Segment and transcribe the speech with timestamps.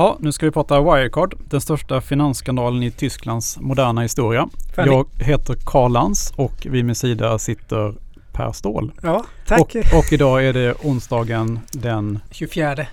[0.00, 4.48] Ja, nu ska vi prata Wirecard, den största finansskandalen i Tysklands moderna historia.
[4.74, 4.90] Fanny.
[4.90, 7.94] Jag heter Karl Lantz och vid min sida sitter
[8.32, 8.92] Per Ståhl.
[9.02, 9.60] Ja, tack.
[9.60, 12.18] Och, och idag är det onsdagen den...
[12.30, 12.86] 24.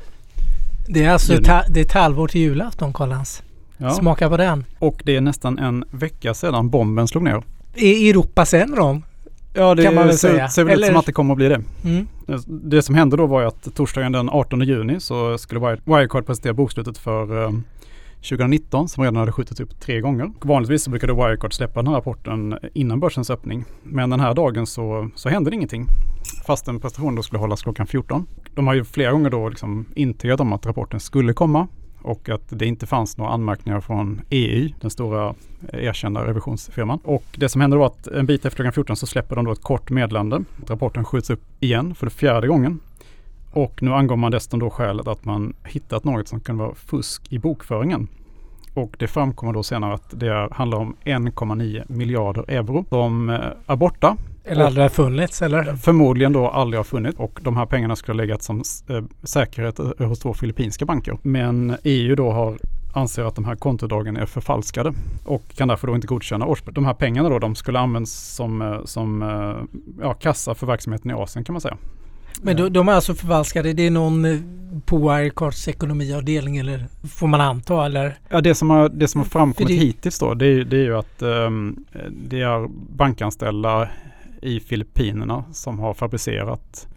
[0.88, 3.44] Det är alltså ta, det är ett halvår till julafton, Karl-Hans.
[3.78, 4.66] Ja, Smaka på den.
[4.80, 7.44] och det är nästan en vecka sedan bomben slog ner.
[7.76, 9.04] I Europas Enron.
[9.58, 11.38] Ja, det Kan man väl ser, ser väl ut Eller- som att det kommer att
[11.38, 11.62] bli det.
[11.84, 12.08] Mm.
[12.48, 16.26] Det som hände då var ju att torsdagen den 18 juni så skulle Wire- Wirecard
[16.26, 17.52] presentera bokslutet för eh,
[18.22, 20.32] 2019 som redan hade skjutits upp tre gånger.
[20.42, 23.66] Vanligtvis så brukade Wirecard släppa den här rapporten innan börsens öppning.
[23.84, 25.88] Men den här dagen så, så hände det ingenting.
[26.48, 28.26] Fastän presentationen då skulle hållas klockan 14.
[28.56, 31.68] De har ju flera gånger då liksom intygat om att rapporten skulle komma
[32.02, 35.34] och att det inte fanns några anmärkningar från EU, den stora
[35.74, 37.00] erkända revisionsfirman.
[37.04, 39.46] Och det som hände då var att en bit efter klockan 14 så släpper de
[39.46, 40.44] då ett kort meddelande.
[40.68, 42.80] Rapporten skjuts upp igen för det fjärde gången.
[43.52, 47.34] Och nu angår man dessutom då skälet att man hittat något som kan vara fusk
[47.34, 48.08] i bokföringen.
[48.74, 53.76] Och det framkommer då senare att det handlar om 1,9 miljarder euro som eh, är
[53.76, 54.18] borta.
[54.48, 55.76] Eller aldrig har funnits, eller?
[55.76, 59.80] Förmodligen då aldrig har funnits och de här pengarna skulle ha legat som eh, säkerhet
[59.80, 61.18] eh, hos två filippinska banker.
[61.22, 62.58] Men EU då har
[62.94, 64.94] anser att de här kontodragen är förfalskade
[65.26, 66.76] och kan därför då inte godkänna årsböcker.
[66.76, 69.22] De här pengarna då de skulle användas som, eh, som
[70.02, 71.78] ja, kassa för verksamheten i Asien kan man säga.
[72.42, 73.74] Men de, de är alltså förvalskade.
[73.74, 74.26] Det är någon
[74.86, 78.18] på Wirecards ekonomiavdelning eller får man anta eller?
[78.30, 80.84] Ja, det som har, det som har framkommit det- hittills då, det är, det är
[80.84, 82.68] ju att ehm, det är
[82.98, 83.90] bankanställda
[84.42, 86.88] i Filippinerna som har fabricerat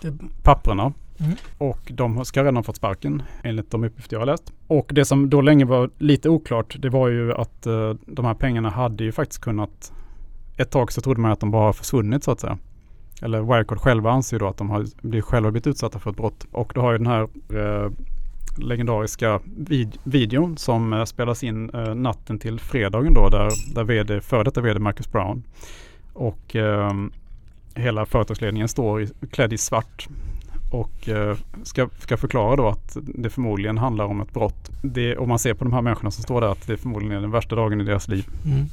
[0.00, 0.92] Det- papperna.
[1.20, 1.32] Mm.
[1.58, 4.52] Och de ska redan ha fått sparken enligt de uppgifter jag har läst.
[4.66, 8.34] Och det som då länge var lite oklart, det var ju att eh, de här
[8.34, 9.92] pengarna hade ju faktiskt kunnat,
[10.56, 12.58] ett tag så trodde man att de bara försvunnit så att säga.
[13.22, 16.16] Eller Wirecard själva anser ju då att de har blivit, själva blivit utsatta för ett
[16.16, 16.46] brott.
[16.52, 17.22] Och då har ju den här
[17.54, 17.90] eh,
[18.58, 24.20] legendariska vid- videon som eh, spelas in eh, natten till fredagen då där, där vd,
[24.20, 25.42] före detta vd Marcus Brown
[26.16, 27.12] och ehm,
[27.74, 30.08] hela företagsledningen står i, klädd i svart
[30.70, 34.70] och eh, ska, ska förklara då att det förmodligen handlar om ett brott.
[34.82, 37.20] Det, om man ser på de här människorna som står där att det förmodligen är
[37.20, 38.26] den värsta dagen i deras liv.
[38.44, 38.66] Mm.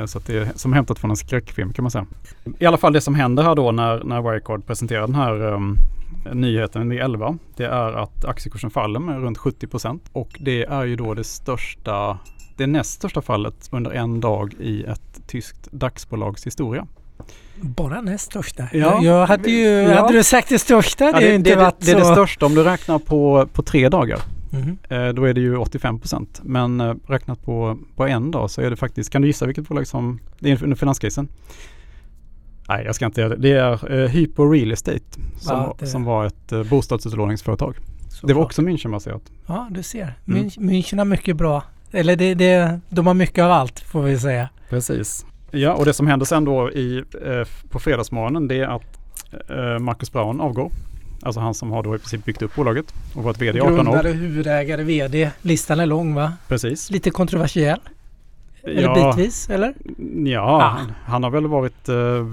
[0.00, 2.06] Eh, Så det är som hämtat från en skräckfilm kan man säga.
[2.58, 5.76] I alla fall det som händer här då när, när Wirecard presenterar den här um,
[6.32, 7.38] nyheten i 11.
[7.56, 10.02] Det är att aktiekursen faller med runt 70 procent.
[10.12, 12.18] Och det är ju då det största,
[12.56, 16.86] det näst största fallet under en dag i ett tyskt dagsbolags historia.
[17.60, 18.68] Bara näst största.
[18.72, 19.00] Ja.
[19.02, 20.00] Jag, hade ju, Ja.
[20.00, 21.04] hade du sagt det största?
[21.04, 22.12] Ja, det, är inte det, varit det är det så.
[22.12, 24.18] största om du räknar på, på tre dagar.
[24.88, 26.40] Eh, då är det ju 85 procent.
[26.44, 29.68] Men eh, räknat på, på en dag så är det faktiskt, kan du gissa vilket
[29.68, 31.28] bolag som, det är under finanskrisen?
[32.68, 33.42] Nej, jag ska inte göra det.
[33.42, 35.00] Det är eh, Hypo Real Estate
[35.40, 37.74] som, Ja, det- som var ett eh, bostadsutlåningsföretag.
[38.08, 38.36] Det Såklart.
[38.36, 39.20] var också Münchenbaserat.
[39.46, 40.14] Ja, du ser.
[40.28, 40.44] Mm.
[40.44, 41.62] Mün- München har mycket bra.
[41.92, 44.48] Eller det, det, de har mycket av allt får vi säga.
[44.70, 45.26] Precis.
[45.50, 48.98] Ja, och det som händer sen då i, eh, på fredagsmorgonen det är att
[49.50, 50.70] eh, Marcus Brown avgår.
[51.22, 53.72] Alltså han som har då i princip byggt upp bolaget och varit vd i 18
[53.72, 53.82] år.
[53.82, 55.30] Grundare, huvudägare, VD.
[55.42, 56.32] Listan är lång va?
[56.48, 56.90] Precis.
[56.90, 57.80] Lite kontroversiell.
[58.62, 59.74] Eller Ja, bitvis, eller?
[60.24, 60.68] Ja, Ah.
[60.68, 62.26] han, han har väl varit eh,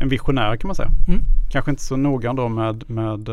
[0.00, 0.90] en visionär kan man säga.
[1.08, 1.20] Mm.
[1.50, 3.28] Kanske inte så noga då med, med,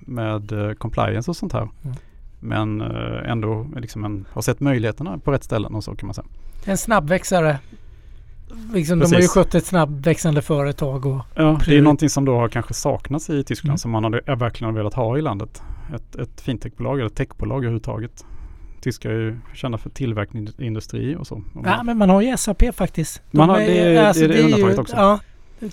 [0.00, 1.68] med eh, compliance och sånt här.
[1.84, 1.96] Mm.
[2.40, 6.14] Men eh, ändå liksom en, har sett möjligheterna på rätt ställen och så kan man
[6.14, 6.26] säga.
[6.64, 7.58] En snabbväxare.
[8.74, 12.36] Liksom, de har ju skött ett snabbväxande företag och Ja, det är någonting som då
[12.36, 13.78] har kanske saknats i Tyskland Mm.
[13.78, 15.62] som man hade, verkligen har velat ha i landet.
[15.94, 18.24] Ett, ett fintechbolag eller techbolag överhuvudtaget.
[18.80, 21.34] Tyskar är ju kända för tillverkningsindustri och så.
[21.54, 23.22] Och Ja, men man har ju SAP faktiskt.
[23.30, 24.96] De Man har- det är- det är det ju- undantaget också.
[24.96, 25.20] Ja,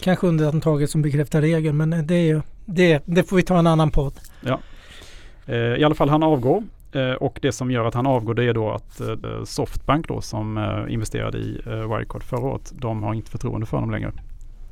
[0.01, 3.67] kanske undantaget som bekräftar regeln men det är ju det, det får vi ta en
[3.67, 4.13] annan podd.
[4.43, 4.49] Eh,
[5.47, 6.63] I alla fall han avgår.
[6.95, 10.21] Eh, och det som gör att han avgår det är då att eh, Softbank då
[10.21, 12.71] som eh, investerade i eh, Wirecard förra året.
[12.75, 14.11] De har inte förtroende för honom längre.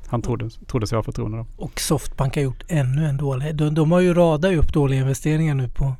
[0.07, 1.45] Han trodde, trodde sig ha förtroende då.
[1.57, 3.55] Och Softbank har gjort ännu en dålig.
[3.55, 5.93] De, de har ju radat upp dåliga investeringar nu på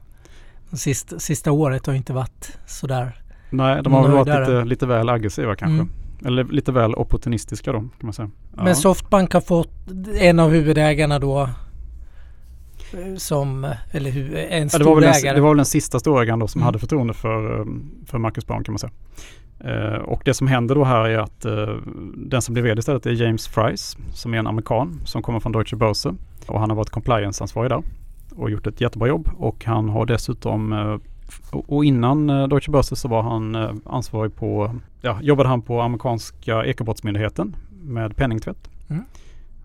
[0.73, 3.22] sista, sista året har inte varit sådär.
[3.49, 5.73] Nej, de har väl varit lite, lite väl aggressiva kanske.
[5.73, 5.90] Mm.
[6.25, 8.29] Eller lite väl opportunistiska då kan man säga.
[8.57, 8.63] Ja.
[8.63, 9.73] Men Softbank har fått
[10.19, 11.49] en av huvudägarna då eh,
[13.17, 15.35] som, eller hu, en Ja, det, stor var väl den, ägare.
[15.35, 16.66] det var väl den sista storägaren då som Mm.
[16.66, 17.67] hade förtroende för,
[18.05, 18.91] för Marcus Brown kan man säga.
[19.59, 21.76] Eh, och det som händer då här är att eh,
[22.16, 25.52] den som blir vd istället är James Fries som är en amerikan som kommer från
[25.52, 26.14] Deutsche Börse.
[26.47, 27.84] Och han har varit compliance-ansvarig där
[28.35, 29.29] och gjort ett jättebra jobb.
[29.37, 30.97] Och han har dessutom eh,
[31.52, 33.55] och innan Deutsche Börse så var han
[33.85, 38.70] ansvarig på, ja, jobbade han på amerikanska ekobrottsmyndigheten med penningtvätt.
[38.90, 39.03] Mm.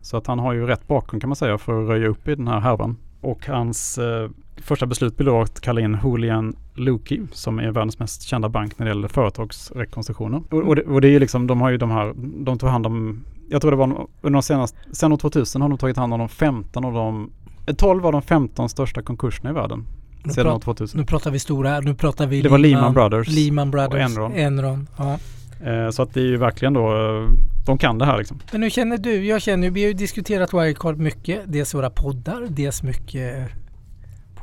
[0.03, 2.35] Så att han har ju rätt bakgrund kan man säga för att röja upp i
[2.35, 2.97] den här härvan.
[3.21, 7.99] Och hans eh, första beslut blir då att kalla in Julian Luki som är världens
[7.99, 10.43] mest kända bank när det gäller företagsrekonstruktioner.
[10.51, 12.15] Och, och, det, och det är liksom, de har ju de här,
[12.45, 13.87] de tog hand om, jag tror det var
[14.21, 17.31] under de senaste, sen år 2000 har de tagit hand om de 15 av de,
[17.77, 19.87] 12 av de 15 största konkurserna i världen.
[20.23, 21.01] Nu, sedan år prat, 2000.
[21.01, 23.29] nu pratar vi stora, nu pratar vi Det var Lehman Brothers.
[23.29, 24.33] Lehman Brothers och Enron.
[24.33, 25.19] Enron ja.
[25.65, 27.29] Eh, så att det är ju verkligen då, eh,
[27.67, 28.39] de kan det här liksom.
[28.53, 29.25] Men hur känner du?
[29.27, 31.41] Jag känner, vi har ju diskuterat Wirecard mycket.
[31.47, 33.49] Dels våra poddar, dels mycket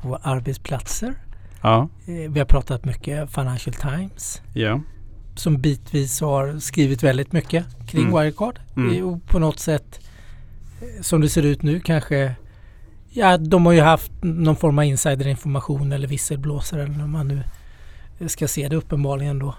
[0.02, 1.14] på arbetsplatser.
[1.62, 4.82] Ja, Eh, Vi har pratat mycket Financial Times ja.
[5.36, 8.14] som bitvis har skrivit väldigt mycket kring Mm.
[8.14, 8.60] Wirecard.
[8.78, 9.06] Mm.
[9.06, 10.00] Och på något sätt
[11.02, 12.36] som det ser ut nu kanske
[13.16, 17.44] Ja, de har ju haft någon form av insiderinformation eller visselblåsare eller hur man nu
[18.28, 19.56] ska se det uppenbarligen då.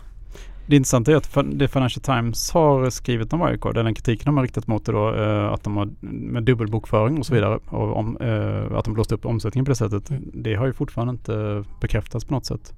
[0.66, 4.42] Det intressanta är att det Financial Times har skrivit om Wirecard, den kritiken de har
[4.42, 8.16] riktat mot det då, eh, att de har med dubbelbokföring och så vidare, och om,
[8.16, 12.24] eh, att de blåst upp omsättningen på det sättet, det har ju fortfarande inte bekräftats
[12.24, 12.74] på något sätt.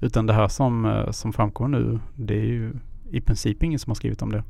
[0.00, 2.72] Utan det här som, eh, som framkommer nu, det är ju
[3.10, 4.44] i princip ingen som har skrivit om det.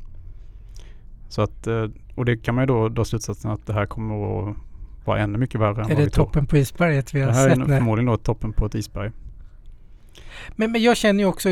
[1.28, 1.66] Så att,
[2.14, 4.56] och det kan man ju då dra slutsatsen att det här kommer att
[5.04, 6.24] vara ännu mycket värre än Är vad det vi tror.
[6.24, 7.76] toppen på isberget vi har Det här är sett nu?
[7.76, 9.10] förmodligen då toppen på ett isberg.
[10.56, 11.48] Men, men jag känner ju också,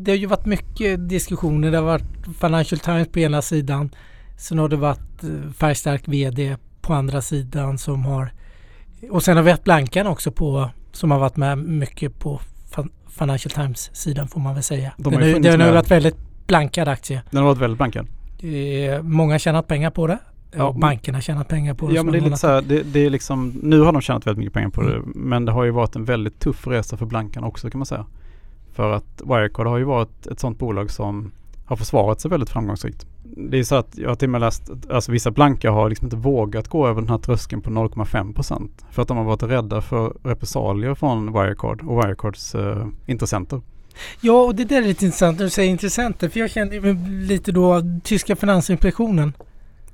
[0.00, 1.70] det har ju varit mycket diskussioner.
[1.70, 2.04] Det har varit
[2.40, 3.90] Financial Times på ena sidan.
[4.38, 8.32] Sen har det varit eh, färgstark VD på andra sidan som har
[9.10, 12.40] och sen har vi haft Blankan också på som har varit med mycket på
[12.74, 14.92] Fin- Financial Times sidan får man väl säga.
[14.96, 16.16] De har Den har, varit väldigt
[16.46, 17.22] blankad aktie.
[17.30, 18.06] Den har varit väldigt blankad.
[18.42, 20.18] Eh, många har tjänat pengar på det.
[20.56, 21.94] Ja, och bankerna tjänat pengar på det.
[21.94, 24.26] Ja men det är lite så här, det, det är liksom, nu har de tjänat
[24.26, 24.94] väldigt mycket pengar på det.
[24.94, 25.12] Mm.
[25.14, 28.06] Men det har ju varit en väldigt tuff resa för Blankan också kan man säga.
[28.72, 31.32] För att Wirecard har ju varit ett sånt bolag som
[31.66, 33.06] har försvarat sig väldigt framgångsrikt.
[33.22, 35.88] Det är så att jag har till och med läst, att, alltså vissa Blanka har
[35.88, 38.84] liksom inte vågat gå över den här tröskeln på 0,5 procent.
[38.90, 43.60] För att de har varit rädda för repressalier från Wirecard och Wirecards eh, intressenter.
[44.20, 46.28] Ja, och det där är lite intressant när du säger intressenter.
[46.28, 49.32] För jag känner lite då tyska finansinspektionen.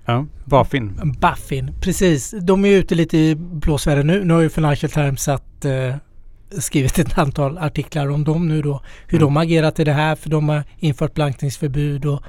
[0.06, 1.14] Ja, Bafin.
[1.20, 2.34] Baffin, precis.
[2.42, 4.24] De är ute lite i blåsväder nu.
[4.24, 5.94] Nu har ju Financial Times satt, eh,
[6.58, 8.80] skrivit ett antal artiklar om dem nu då.
[9.06, 9.26] Hur Mm.
[9.34, 10.16] de agerat i det här.
[10.16, 12.22] För de har infört blankningsförbud och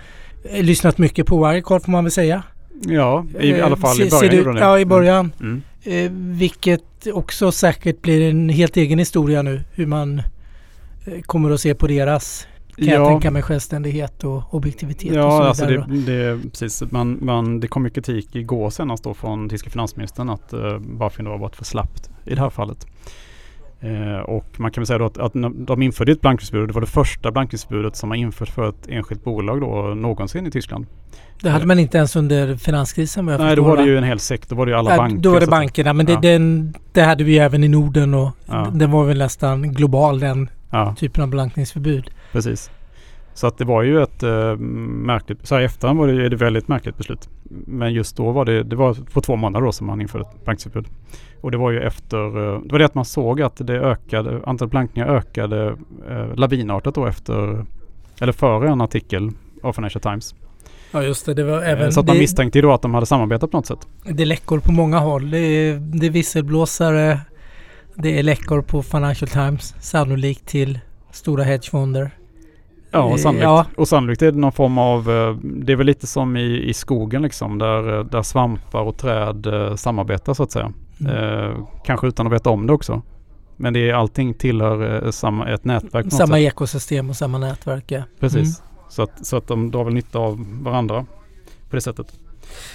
[0.52, 2.44] eh, lyssnat mycket på Wirecard får man väl säga.
[2.88, 4.60] Ja, i Eh, alla fall i början gjorde det.
[4.60, 5.32] Ja, i början.
[5.40, 5.62] Mm.
[5.84, 6.82] Eh, vilket
[7.14, 9.62] också säkert blir en helt egen historia nu.
[9.72, 10.20] Hur man
[11.06, 15.32] eh, kommer att se på deras, kan jag tänka mig, självständighet och objektivitet och Ja,
[15.32, 15.86] så alltså vidare.
[15.88, 16.84] det, det, precis.
[16.92, 21.26] Man, man, det kom ju kritik igår senast då från tyska finansministern att uh, Bafin
[21.26, 22.88] har varit för slappt i det här fallet.
[23.80, 25.34] Eh, och man kan väl säga då att, att
[25.68, 26.70] de införde ett blankningsförbud.
[26.70, 30.52] Det var det första blankningsförbudet som har införts för ett enskilt bolag då någonsin i
[30.52, 30.86] Tyskland.
[31.42, 33.98] Det hade man inte ens under finanskrisen vad jag Nej, förstår, då var det ju
[33.98, 34.56] en hel sektor.
[34.56, 35.18] Då var det ju alla Ja, banker.
[35.18, 36.20] Då var det bankerna men det, Ja.
[36.20, 38.68] den, det hade vi även i Norden och Ja.
[38.74, 42.10] den var väl nästan global den Ja, typen av blankningsförbud.
[42.36, 42.72] Precis.
[43.34, 46.28] Så att det var ju ett uh, märkligt, så här i efterhand var det ju
[46.28, 47.30] ett väldigt märkligt beslut.
[47.68, 50.44] Men just då var det, det var på två månader då som man införde ett
[50.44, 50.88] blankningsförbud.
[51.42, 54.42] Och det var ju efter, eh, det var det att man såg att det ökade,
[54.46, 55.76] antalet blankningar ökade
[56.10, 57.66] uh, lavinartat då efter,
[58.22, 59.32] eller före en artikel
[59.64, 60.36] av Financial Times.
[60.92, 62.94] Ja just det, det var även så att man det, misstänkte ju då att de
[62.94, 63.88] hade samarbetat på något sätt.
[64.04, 65.32] det är läckor på många håll.
[65.32, 67.20] Det är, det är visselblåsare,
[67.96, 70.80] det är läckor på Financial Times, sannolikt till
[71.12, 72.12] stora hedgefonder.
[72.96, 73.66] Ja, och sannolikt, ja.
[73.78, 76.74] och sannolikt är det någon form av, eh, det är väl lite som i, i
[76.74, 80.74] skogen liksom, där, eh, där svampar och träd eh, samarbetar så att säga.
[81.00, 81.16] Mm.
[81.16, 83.02] Eh, kanske utan att veta om det också.
[83.58, 86.38] Men det är allting tillhör samma, ett nätverk Samma sätt.
[86.38, 87.92] ekosystem och samma nätverk.
[87.92, 88.02] Ja.
[88.20, 88.64] Precis.
[88.90, 91.06] Så, att, så att de drar väl nytta av varandra
[91.70, 92.08] på det sättet.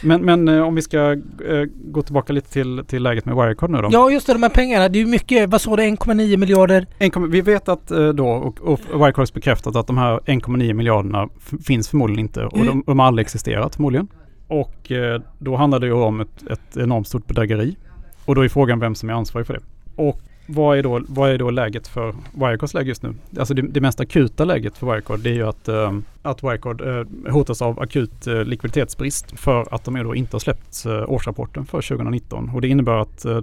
[0.02, 3.70] Men, men eh, om vi ska eh, gå tillbaka lite till, till läget med Wirecard
[3.70, 3.88] nu då.
[3.92, 4.88] Ja just det, de här pengarna.
[4.88, 6.86] Det är ju mycket, vad sa du, 1,9 miljarder?
[6.98, 10.72] 1,- vi vet att eh, då, och, och Wirecard har bekräftat att de här 1,9
[10.72, 11.28] miljarderna
[11.64, 12.66] finns förmodligen inte och Mm.
[12.66, 14.08] de, de har aldrig existerat förmodligen.
[14.48, 14.92] Och
[15.38, 17.76] då handlar det ju om ett, ett enormt stort bedrägeri.
[18.24, 19.60] Och då är frågan vem som är ansvarig för det.
[19.96, 20.20] Och
[20.54, 23.14] vad är då, vad är då läget för Wirecards läge just nu?
[23.38, 25.92] Alltså det, det mest akuta läget för Wirecard det är ju att, eh,
[26.22, 30.86] att Wirecard eh, hotas av akut eh, likviditetsbrist för att de då inte har släppt
[30.86, 32.50] eh, årsrapporten för 2019.
[32.54, 33.40] Och det innebär att eh,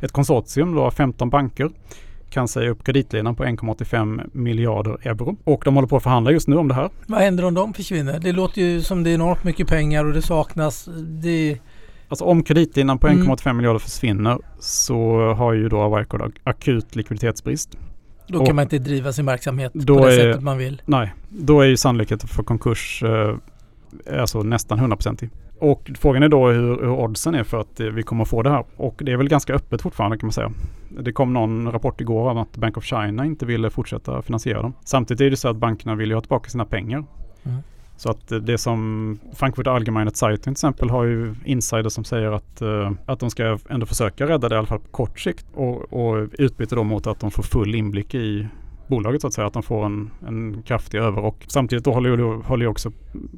[0.00, 1.70] ett konsortium av 15 banker
[2.30, 5.36] kan säga upp kreditlinan på 1,85 miljarder euro.
[5.44, 6.90] Och de håller på att förhandla just nu om det här.
[7.06, 8.18] Vad händer om de försvinner?
[8.18, 10.88] Det låter ju som det är enormt mycket pengar och det saknas.
[11.22, 11.58] Det,
[12.08, 13.26] Alltså om kreditlinan på Mm.
[13.26, 17.78] 1,85 miljarder försvinner så har ju då Wirecard ak- akut likviditetsbrist.
[18.28, 20.82] då Och kan man inte driva sin verksamhet på det är- sättet man vill.
[20.86, 23.34] Nej, då är ju sannolikheten för konkurs eh,
[24.20, 25.30] alltså nästan hundraprocentig.
[25.58, 28.50] Och frågan är då hur, hur oddsen är för att eh, vi kommer få det
[28.50, 28.64] här.
[28.76, 30.52] Och det är väl ganska öppet fortfarande kan man säga.
[31.00, 34.72] Det kom någon rapport igår om att Bank of China inte ville fortsätta finansiera dem.
[34.84, 37.04] Samtidigt är det så att bankerna vill ju ha tillbaka sina pengar.
[37.44, 37.58] Mm.
[37.96, 42.32] Så att eh, det som Frankfurt Allgemeine Zeitung till exempel har ju insiders som säger
[42.32, 45.46] att, uh, att de ska ändå försöka rädda det i alla fall på kort sikt
[45.54, 48.48] och, och utbyte då mot att de får full inblick i
[48.86, 49.46] bolaget så att säga.
[49.46, 52.92] Att de får en, en kraftig över och samtidigt då håller ju, håller också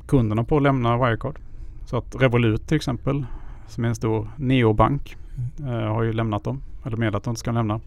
[0.06, 1.38] kunderna på att lämna Wirecard.
[1.86, 3.26] Så att Revolut till exempel
[3.68, 5.16] som är en stor neobank
[5.58, 5.72] mm.
[5.72, 7.80] uh, har ju lämnat dem eller meddelat att de ska lämna.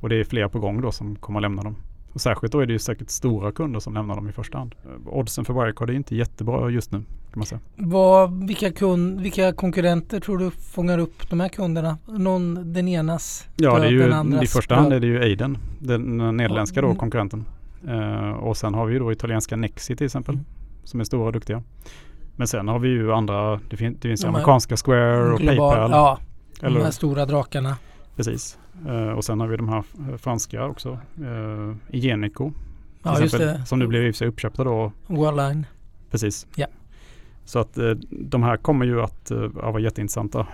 [0.00, 1.76] Och det är fler på gång då som kommer att lämna dem.
[2.12, 4.74] Och särskilt då är det ju säkert stora kunder som lämnar dem i första hand.
[5.06, 6.98] Oddsen för Wirecard är inte jättebra just nu
[7.32, 7.60] kan man säga.
[7.76, 11.98] Vad, vilka, kund, vilka konkurrenter tror du fångar upp de här kunderna?
[12.06, 15.58] Någon, den enas Ja, det är ju, andras i första hand är det ju Aiden,
[15.78, 16.98] den nederländska då, mm.
[16.98, 17.44] konkurrenten.
[17.88, 20.46] Uh, och sen har vi ju då italienska Nexi till exempel, mm.
[20.84, 21.62] som är stora och duktiga.
[22.36, 25.70] Men sen har vi ju andra, det, fin det finns de amerikanska Square och global,
[25.70, 25.90] Paypal.
[25.90, 26.18] Ja,
[26.62, 27.76] eller, de här stora drakarna.
[28.16, 28.58] Precis.
[28.86, 30.98] Uh, och sen har vi de här eh, franska också.
[31.20, 32.52] Uh, Igenico.
[33.02, 33.66] Ja, exempel, just det.
[33.66, 34.92] Som nu blev i sig uppköpta då.
[35.06, 35.66] Worldline.
[36.10, 36.46] Precis.
[36.54, 36.66] Ja.
[37.44, 40.46] Så att uh, de här kommer ju att uh, vara jätteintressanta.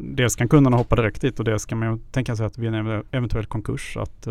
[0.00, 3.02] Dels kan kunderna hoppa direkt dit och dels kan man tänka sig att vid en
[3.10, 4.28] eventuell konkurs att,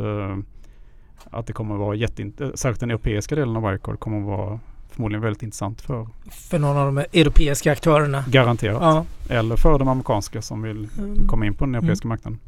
[1.26, 2.60] att det kommer att vara jätteintressant.
[2.60, 4.60] Särskilt den europeiska delen av Wirecard kommer att vara
[4.94, 8.24] förmodligen väldigt intressant för För någon av de europeiska aktörerna.
[8.28, 8.82] Garanterat.
[8.82, 9.06] Ja.
[9.30, 11.28] Eller för de amerikanska som vill mm.
[11.28, 12.10] komma in på den europeiska mm.
[12.10, 12.40] marknaden.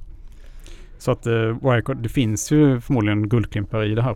[0.98, 4.16] Så att uh, Wirecard, det finns ju förmodligen guldklimpar i det här.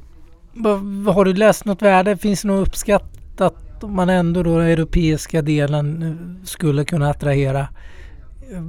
[1.14, 2.18] Har du läst något värde?
[2.18, 7.60] Finns det något uppskattat om man ändå då den europeiska delen eh, skulle kunna attrahera
[7.60, 8.64] eh,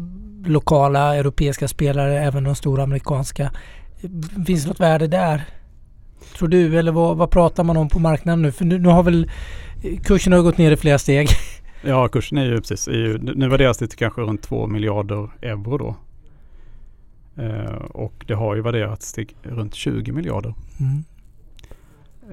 [0.46, 3.52] lokala europeiska spelare, även de stora amerikanska.
[4.46, 5.44] Finns det något värde där?
[6.38, 8.52] Tror du eller vad, vad pratar man om på marknaden nu?
[8.52, 9.30] För nu, nu har väl
[10.04, 11.28] kursen har gått ner i flera steg.
[11.82, 15.30] Ja, kursen är ju precis, är ju, nu värderas det till kanske runt 2 miljarder
[15.42, 15.96] euro då.
[17.36, 20.54] Eh, och det har ju värderats till runt 20 miljarder.
[20.80, 21.04] Mm.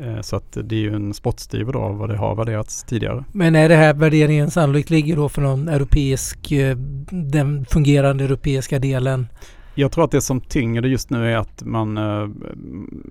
[0.02, 3.24] Eh, så att det är ju en spottstyver då av vad det har värderats tidigare.
[3.32, 6.78] Men är det här värderingen sannolikt ligger då för någon europeisk, eh,
[7.12, 9.28] den fungerande europeiska delen?
[9.76, 11.98] Jag tror att det som tynger det just nu är att man,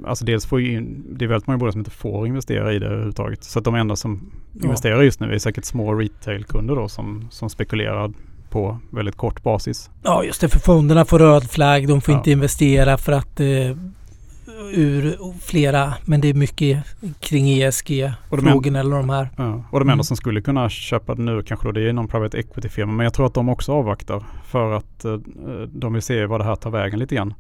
[0.07, 2.87] alltså dels får ju, det är väldigt många bolag som inte får investera i det
[2.87, 3.45] överhuvudtaget.
[3.45, 4.33] Så att de enda som
[4.65, 8.13] investerar just nu är säkert små retailkunder då som, som spekulerar
[8.57, 9.91] på väldigt kort basis.
[10.03, 12.19] Ja just det, för fonderna får röd flagg, de får ja.
[12.19, 13.47] inte investera för att eh,
[14.73, 16.85] ur flera, men det är mycket
[17.21, 19.29] kring ESG-frågorna eller de här.
[19.37, 19.65] Ja.
[19.71, 20.05] Och de enda mm.
[20.05, 22.93] som skulle kunna köpa det nu kanske då det är någon private equity-firma.
[22.93, 25.15] Men jag tror att de också avvaktar för att eh,
[25.69, 27.35] de vill se vad det här tar vägen lite grann.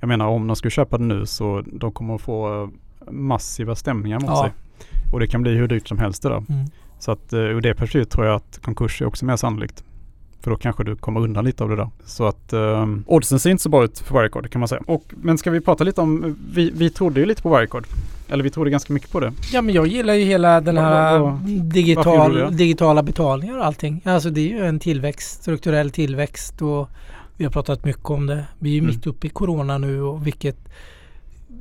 [0.00, 2.68] Jag menar om de skulle köpa det nu så de kommer att få eh,
[3.12, 4.42] massiva stämningar mot ja.
[4.42, 4.52] sig.
[5.12, 6.44] Och det kan bli hur dyrt som helst det där.
[6.48, 6.66] Mm.
[6.98, 9.84] Så att eh, ur det perspektivet tror jag att konkurs är också mer sannolikt.
[10.40, 11.88] För då kanske du kommer undan lite av det där.
[12.04, 14.82] Så att eh, oddsen ser inte så bra ut för Wirecard kan man säga.
[14.86, 17.84] Och, men ska vi prata lite om, vi, vi trodde ju lite på Wirecard.
[18.28, 19.32] Eller vi trodde ganska mycket på det.
[19.52, 24.02] Ja men jag gillar ju hela den här var, var, digital, digitala betalningar och allting.
[24.04, 26.88] Alltså det är ju en tillväxt, strukturell tillväxt och
[27.36, 28.44] vi har pratat mycket om det.
[28.58, 28.90] Vi är ju mm.
[28.90, 30.56] mitt uppe i Corona nu och vilket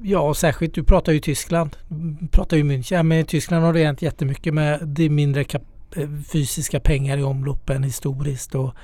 [0.02, 1.78] Ja, och särskilt du pratar ju Tyskland.
[2.20, 2.96] Du pratar ju München.
[2.96, 5.62] Ja, men Tyskland har det hänt jättemycket med det mindre kap
[5.96, 8.55] Eh, fysiska pengar i omloppen historiskt.
[8.55, 8.75] Och,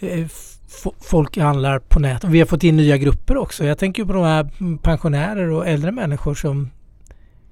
[0.00, 0.26] eh,
[1.00, 2.30] folk handlar på nätet.
[2.30, 3.64] Vi har fått in nya grupper också.
[3.64, 4.50] Jag tänker på de här
[4.82, 6.70] pensionärer och äldre människor som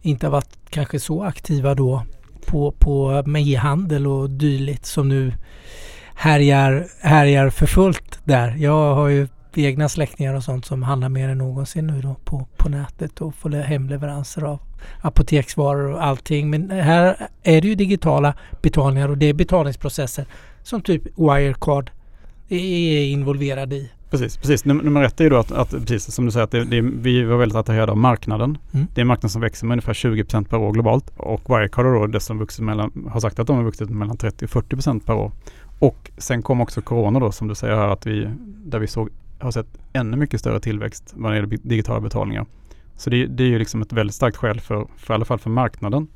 [0.03, 2.03] inte har varit kanske så aktiva då
[2.47, 5.33] på, på med e-handel och dylikt som nu
[6.15, 8.57] härjar, härjar för fullt där.
[8.57, 12.47] Jag har ju egna släktingar och sånt som handlar mer än någonsin nu då på,
[12.57, 14.61] på nätet och får hemleveranser av
[15.01, 16.51] apoteksvaror och allting.
[16.51, 20.27] Men här är det ju digitala betalningar och det är betalningsprocesser
[20.63, 21.91] som typ Wirecard
[22.49, 23.91] är involverad i.
[24.11, 24.65] Precis, precis.
[24.65, 26.81] Num nummer ett är ju då att, att precis som du säger, att det, det,
[26.81, 28.59] vi var väldigt attraherade av marknaden.
[28.73, 28.87] Mm.
[28.95, 31.13] Det är en marknad som växer med ungefär 20% per år globalt.
[31.17, 34.51] Och Wirecard då dessutom vuxit mellan, har sagt att de har vuxit mellan 30 och
[34.51, 35.33] 40% per år.
[35.79, 39.09] Och sen kom också Corona då som du säger här att vi, där vi såg,
[39.39, 42.47] har sett ännu mycket större tillväxt vad det gäller digitala betalningar.
[42.97, 45.39] Så det, det är ju liksom ett väldigt starkt skäl för, för i alla fall
[45.39, 46.09] för marknaden.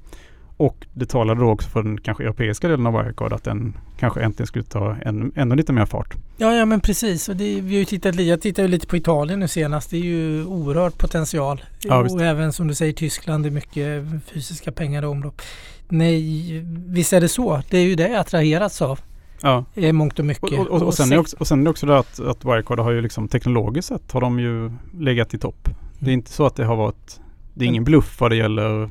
[0.57, 4.21] Och det talade då också för den kanske europeiska delen av Wirecard att den kanske
[4.21, 6.15] äntligen skulle ta än, ännu lite mer fart.
[6.37, 7.29] Ja, ja men precis.
[7.29, 9.91] Och det, vi har tittat, jag tittade lite på Italien nu senast.
[9.91, 11.63] Det är ju oerhört potential.
[11.83, 15.43] Ja, och även som du säger Tyskland, det är mycket fysiska pengar i omlopp.
[15.89, 17.63] Nej, visst är det så.
[17.71, 19.01] Det är ju det jag attraherats av.
[19.43, 19.65] Ja.
[19.75, 20.53] I mångt och mycket.
[20.53, 22.79] Och, och, och, sen, är också, och sen är det också det att, att Wirecard
[22.79, 25.69] har ju liksom teknologiskt sett har de ju legat i topp.
[26.01, 27.21] Det är inte så att det har varit,
[27.55, 28.91] det är ingen bluff vad det gäller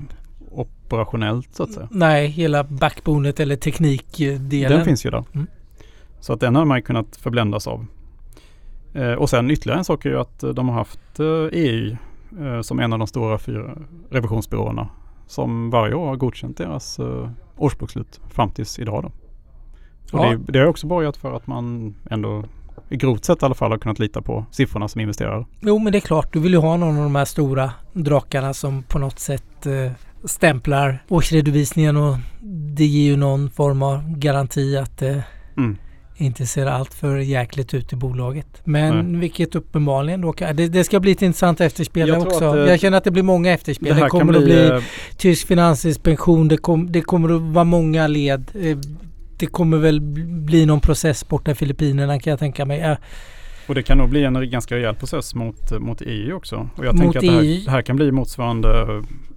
[0.52, 1.88] operationellt så att säga.
[1.92, 4.72] Nej, hela backbonet eller teknikdelen.
[4.72, 5.24] Den finns ju där.
[5.34, 5.48] Mm.
[6.20, 7.86] Så att den har man kunnat förbländas av.
[8.94, 11.98] Eh, och sen ytterligare en sak är ju att eh, de har haft eh, EU
[12.40, 13.78] eh, som en av de stora fyra
[14.10, 14.90] revisionsbyråerna
[15.28, 19.04] som varje år har godkänt deras eh, årsbokslut fram tills idag.
[19.04, 19.12] Då.
[20.18, 20.30] Och Ja.
[20.30, 22.44] det, det har också borgat för att man ändå
[22.98, 25.46] grovt sett i alla fall har kunnat lita på siffrorna som investerare.
[25.62, 26.34] Jo, men det är klart.
[26.34, 29.92] Du vill ju ha någon av de här stora drakarna som på något sätt eh,
[30.26, 32.16] stämplar årsredovisningen och
[32.76, 35.24] det ger ju någon form av garanti att det
[35.58, 35.78] Mm.
[36.18, 38.62] inte ser allt för jäkligt ut i bolaget.
[38.64, 42.46] Men vilket uppenbarligen då kan, det, det ska bli ett intressant efterspel Jag också.
[42.46, 43.96] att, eh, Jag känner att det blir många efterspel.
[43.96, 44.80] Det, kommer att bli eh,
[45.18, 48.52] tysk finansinspektion, det, kom, det kommer att vara många led.
[48.54, 48.78] Eh,
[49.40, 50.02] Det kommer väl
[50.42, 52.80] bli någon process borta i Filippinerna kan jag tänka mig.
[52.80, 52.98] Eh,
[53.68, 56.70] Och det kan nog bli en ganska rejäl process mot, mot EU också.
[56.76, 58.86] Och jag Mot tänker att det här, det här kan bli motsvarande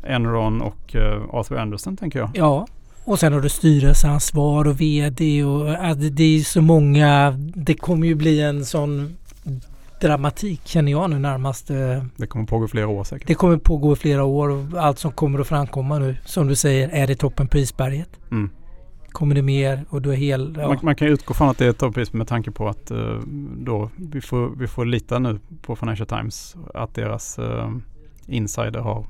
[0.06, 2.30] Enron och eh, Arthur Anderson tänker jag.
[2.34, 2.66] Ja,
[3.04, 5.64] och sen har du styrelseansvar och VD och
[5.96, 7.30] det, är så många.
[7.54, 9.16] Det kommer ju bli en sån
[10.00, 11.70] dramatik känner jag nu närmast.
[11.70, 11.76] Eh,
[12.16, 13.28] Det kommer pågå flera år säkert.
[13.28, 16.88] Det kommer pågå flera år och allt som kommer att framkomma nu som du säger
[16.88, 18.08] är det toppen på isberget.
[18.30, 18.50] Mm.
[19.12, 20.56] Kommer det mer och du är hel...
[20.60, 20.68] Ja.
[20.68, 23.18] Man, man kan utgå från att det är ett toppris med tanke på att eh,
[23.56, 27.70] då vi får, vi får lita nu på Financial Times att deras eh,
[28.26, 29.06] insider har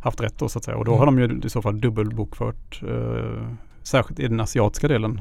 [0.00, 0.76] haft rätt då så att säga.
[0.76, 0.98] Och då Mm.
[0.98, 3.48] har de ju i så fall dubbelbokfört eh,
[3.82, 5.20] särskilt i den asiatiska delen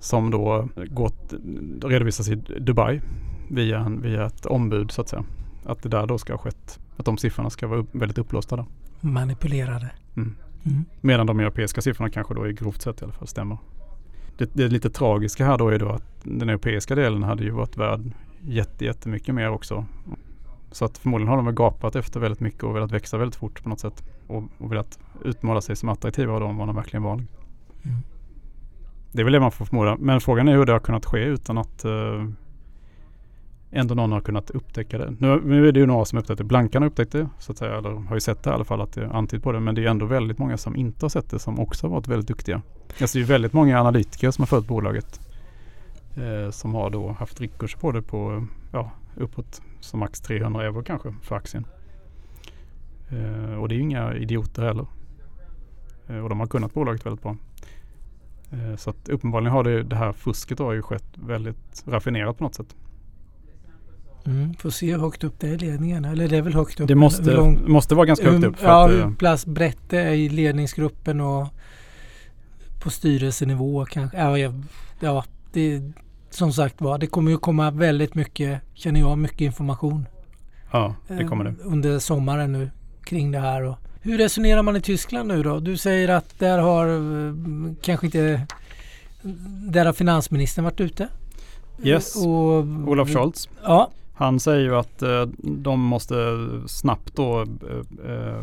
[0.00, 1.34] som då gått,
[1.82, 3.00] redovisas i Dubai
[3.48, 5.24] via, en, via ett ombud så att säga.
[5.64, 8.56] Att det där då ska ha skett, att de siffrorna ska vara upp, väldigt uppblåsta
[8.56, 8.64] där.
[9.00, 9.90] Manipulerade.
[10.16, 10.36] Mm.
[10.66, 10.84] Mm.
[11.00, 13.58] Medan de europeiska siffrorna kanske då i grovt sett i alla fall stämmer.
[14.38, 17.76] Det, det lite tragiska här då är då att den europeiska delen hade ju varit
[17.76, 18.00] värd
[18.40, 19.86] jätte, jättemycket mer också.
[20.72, 23.62] Så att förmodligen har de väl gapat efter väldigt mycket och velat växa väldigt fort
[23.62, 24.04] på något sätt.
[24.26, 27.14] Och, och velat utmåla sig som attraktivare då än vad de verkligen var.
[27.14, 27.26] Mm.
[29.12, 29.96] Det är väl det man får förmoda.
[30.00, 32.26] Men frågan är hur det har kunnat ske utan att eh,
[33.70, 35.14] ändå någon har kunnat upptäcka det.
[35.18, 36.44] Nu, nu är det ju några som upptäckt det.
[36.44, 37.78] Blankan har upptäckt det så att säga.
[37.78, 39.60] Eller har ju sett det i alla fall att det är antytt på det.
[39.60, 42.08] Men det är ändå väldigt många som inte har sett det som också har varit
[42.08, 42.62] väldigt duktiga.
[43.00, 45.20] Alltså det är väldigt många analytiker som har följt bolaget.
[46.16, 50.82] Eh, som har då haft riktkurser på det på ja, uppåt som max 300 euro
[50.82, 51.66] kanske för aktien.
[53.10, 54.86] Eh, och det är ju inga idioter heller.
[56.08, 57.36] Eh, och de har kunnat bolaget väldigt bra.
[58.50, 62.44] Eh, så att uppenbarligen har det, det här fusket har ju skett väldigt raffinerat på
[62.44, 62.76] något sätt.
[64.26, 64.54] Mm.
[64.54, 66.04] Får se hur högt upp det är i ledningen.
[66.04, 66.88] Eller det är väl högt upp.
[66.88, 68.58] Det måste, hur långt- måste vara ganska högt upp.
[68.58, 71.48] För ja, att, hur eh, plats brett det är i ledningsgruppen och
[72.82, 74.18] på styrelsenivå kanske.
[74.18, 74.52] Ja,
[75.00, 75.82] ja det,
[76.30, 80.06] som sagt var, det kommer ju komma väldigt mycket, känner jag, mycket information
[80.70, 81.50] ja, det kommer det.
[81.50, 82.70] eh, under sommaren nu
[83.04, 83.62] kring det här.
[83.62, 85.58] Och hur resonerar man i Tyskland nu då?
[85.60, 87.34] Du säger att där har eh,
[87.82, 88.46] kanske inte
[89.70, 91.08] där har finansministern varit ute.
[91.82, 92.16] Yes.
[92.16, 93.48] Och, Olaf Scholz.
[93.62, 96.14] Ja, han säger ju att eh, de måste
[96.66, 98.42] snabbt då, eh, eh,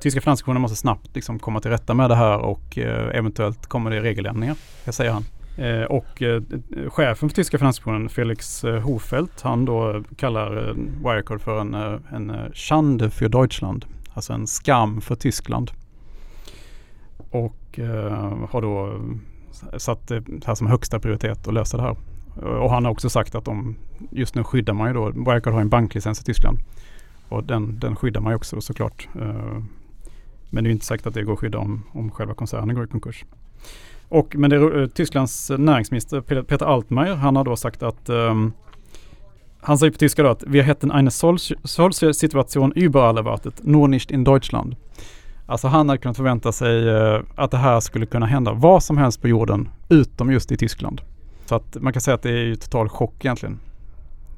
[0.00, 3.90] tyska finansinspektionen måste snabbt liksom komma till rätta med det här och eh, eventuellt kommer
[3.90, 5.24] det regeländringar, det säger han.
[5.58, 6.42] Eh, och eh,
[6.88, 11.98] chefen för tyska finansinspektionen, Felix eh, Hofelt, han då kallar eh, Wirecard för en, eh,
[12.12, 15.70] en eh, Schande für Deutschland, alltså en skam för Tyskland.
[17.30, 19.00] Och eh, har då
[19.78, 21.96] satt det här som högsta prioritet att lösa det här.
[22.42, 23.76] Och han har också sagt att de
[24.10, 26.58] just nu skyddar man ju då, Wirecard har en banklicens i Tyskland.
[27.28, 29.08] Och den, den skyddar man ju också såklart.
[29.20, 29.62] Eh,
[30.50, 32.84] men det är inte säkert att det går att skydda om, om själva koncernen går
[32.84, 33.24] i konkurs.
[34.08, 38.52] Och, men det, eh, Tysklands näringsminister Peter Altmaier, han har då sagt att ehm,
[39.60, 43.64] han säger på tyska då att vi har hätten eine solche, solche Situation überall wartet,
[43.64, 44.76] nur nicht in Deutschland.
[45.46, 48.98] Alltså han hade kunnat förvänta sig eh, att det här skulle kunna hända var som
[48.98, 51.00] helst på jorden, utom just i Tyskland.
[51.46, 53.60] Så att man kan säga att det är ju total chock egentligen.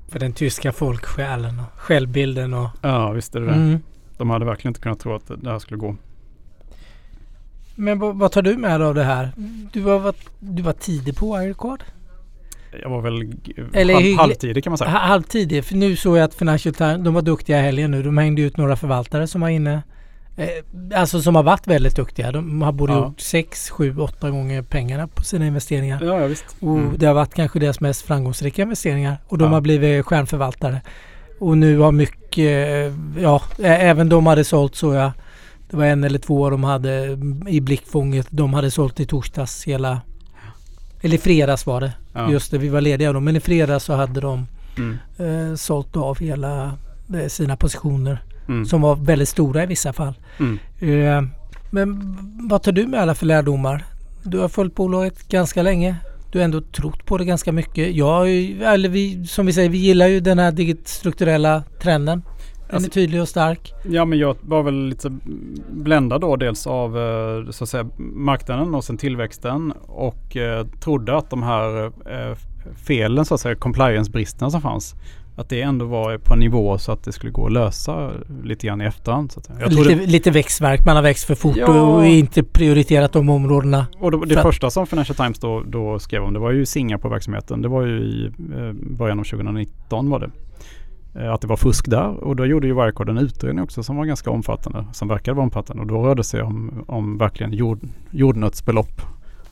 [0.08, 3.52] för den tyska folksjälen och självbilden och Ja, visst är det det.
[3.52, 3.78] Mm.
[4.16, 5.96] De hade verkligen inte kunnat tro att det här skulle gå.
[7.74, 9.32] Men vad, tar du med dig av det här?
[9.72, 11.82] Du var, du var tidig på Wirecard?
[12.82, 13.34] Jag var väl
[13.72, 14.90] Eller halv, halvtidig kan man säga.
[14.90, 18.02] Ha- Halvtidig, för nu såg jag att Financial Times, de var duktiga i helgen nu.
[18.02, 19.82] De hängde ut några förvaltare som var inne.
[20.37, 20.49] Eh,
[21.01, 22.33] alltså som har varit väldigt duktiga.
[22.33, 22.99] De har både Ja.
[22.99, 26.01] gjort 6, 7, 8 gånger pengarna på sina investeringar.
[26.05, 26.44] Ja, ja visst.
[26.61, 26.94] Och Mm.
[26.99, 29.18] det har varit kanske deras mest framgångsrika investeringar.
[29.29, 29.51] Och de Ja.
[29.51, 30.81] har blivit stjärnförvaltare.
[31.40, 35.12] Och nu har mycket, eh, ja, även de hade sålt så jag.
[35.70, 38.27] Det var en eller två de hade mm, i blickfånget.
[38.31, 40.01] De hade sålt i torsdags hela,
[41.01, 41.92] eller i fredags var det.
[42.12, 42.31] Ja.
[42.31, 43.20] Just det, vi var lediga då.
[43.20, 44.46] Men i fredags så hade de
[44.79, 44.99] Mm.
[45.18, 46.72] eh, sålt av hela
[47.14, 48.18] eh, sina positioner.
[48.48, 48.64] Mm.
[48.66, 50.14] Som var väldigt stora i vissa fall.
[50.38, 50.59] Mm.
[50.80, 51.30] Eh,
[51.70, 52.16] Men
[52.48, 53.85] vad tar du med alla för lärdomar?
[54.22, 55.96] Du har följt bolaget ganska länge.
[56.32, 57.94] Du har ändå trott på det ganska mycket.
[57.94, 58.28] Jag,
[58.61, 62.22] eller vi, som vi säger, vi gillar ju den här strukturella trenden.
[62.66, 63.74] Den alltså, är tydlig och stark.
[63.88, 65.18] Ja men jag var väl lite
[65.70, 71.16] bländad då dels av eh, så att säga, marknaden och sen tillväxten och eh, trodde
[71.16, 72.37] att de här eh,
[72.87, 74.94] felen så att säga, compliance-bristerna som fanns
[75.37, 78.11] att det ändå var på en nivå så att det skulle gå att lösa
[78.44, 79.33] lite grann i efterhand.
[79.33, 82.42] Så att jag lite, det, lite växtverk, man har växt för fort ja, och inte
[82.42, 83.87] prioriterat de områdena.
[83.99, 87.62] Och då, det första som Financial Times då, då, skrev om det var ju Singapore-verksamheten.
[87.62, 90.31] Det var ju i eh, början av 2019 var det.
[91.20, 93.96] Eh, att det var fusk där och då gjorde ju Wirecard en utredning också som
[93.96, 97.53] var ganska omfattande, som verkade vara omfattande och då rörde det sig om, om verkligen
[97.53, 99.03] jord, jordnötsbelopp.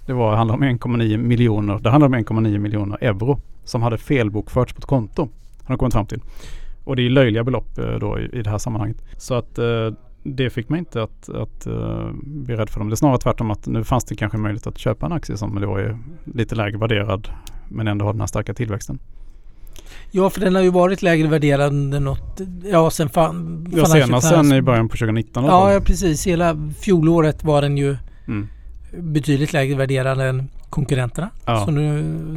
[0.06, 4.72] Det var, handlade om 1,9 miljoner, det handlade om 1,9 miljoner euro som hade felbokförts
[4.72, 5.28] på ett konto.
[5.64, 6.20] Har de kommit fram till.
[6.84, 9.02] Och det är löjliga belopp eh, då i, i det här sammanhanget.
[9.18, 9.90] Så att eh,
[10.24, 12.88] det fick mig inte att, att uh, bli rädd för dem.
[12.88, 15.60] Det är snarare tvärtom att nu fanns det kanske möjlighet att köpa en aktie som
[15.60, 17.28] då är lite lägre värderad
[17.68, 18.98] men ändå har den här starka tillväxten.
[20.10, 24.28] Ja, för den har ju varit lägre värderad under något, ja sen fan, Ja, senast
[24.28, 25.44] sen i början på 2019.
[25.44, 26.26] Ja, ja, precis.
[26.26, 27.96] Hela fjolåret var den ju
[28.26, 28.48] mm.
[28.92, 31.64] betydligt lägre värderad än konkurrenterna ja.
[31.64, 31.82] som du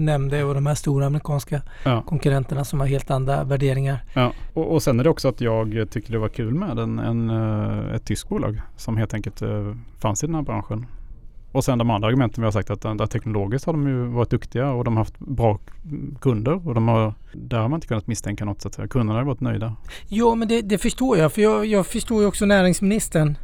[0.02, 2.02] nämnde och de här stora amerikanska ja.
[2.02, 4.00] konkurrenterna som har helt andra värderingar.
[4.14, 4.34] Ja.
[4.54, 7.30] Och, och sen är det också att jag tycker det var kul med en, en,
[7.30, 10.86] eh, ett tyskt bolag som helt enkelt eh, fanns i den här branschen.
[11.52, 14.30] Och sen de andra argumenten vi har sagt att där teknologiskt har de ju varit
[14.30, 15.60] duktiga och de har haft bra
[16.22, 18.62] kunder och de har, där har man inte kunnat misstänka något.
[18.62, 19.76] Så att kunderna har varit nöjda.
[20.08, 23.36] Jo men det, det förstår jag för jag, jag förstår ju också näringsministern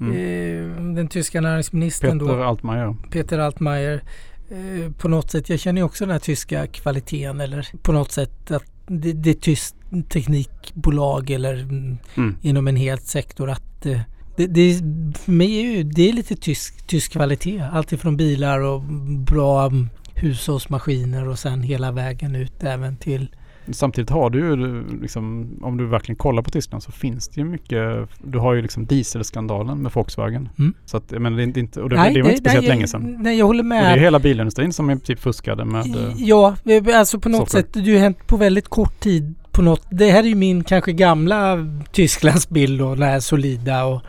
[0.00, 0.12] Mm.
[0.12, 2.96] Eh, den tyska näringsministern Peter då, Altmaier.
[3.10, 4.02] Peter Altmaier.
[4.50, 8.12] Eh, på något sätt, jag känner ju också den här tyska kvaliteten eller på något
[8.12, 9.76] sätt att det, det är tyskt
[10.08, 12.36] teknikbolag eller mm.
[12.40, 14.00] inom en hel sektor att eh,
[14.36, 14.78] det, det,
[15.18, 17.62] för mig är ju, det är lite tysk, tysk kvalitet.
[17.72, 18.82] Alltifrån bilar och
[19.18, 19.70] bra
[20.14, 23.28] hushållsmaskiner och sen hela vägen ut även till
[23.72, 27.44] Samtidigt har du ju liksom, om du verkligen kollar på Tyskland så finns det ju
[27.44, 30.48] mycket, du har ju liksom dieselskandalen med Volkswagen.
[30.58, 30.74] Mm.
[30.84, 32.88] Så att, men det är inte, och det, nej, det var inte speciellt nej, länge
[32.88, 33.16] sedan.
[33.20, 33.82] Nej, jag håller med.
[33.82, 36.56] Och det är hela bilindustrin som är typ fuskade med eh, Ja,
[36.94, 37.62] alltså på något software.
[37.62, 39.86] sätt, det har hänt på väldigt kort tid på något.
[39.90, 41.58] Det här är ju min kanske gamla
[41.92, 44.02] Tysklandsbild och den här solida och